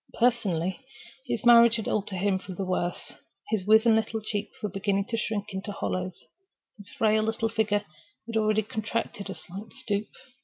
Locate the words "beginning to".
4.69-5.15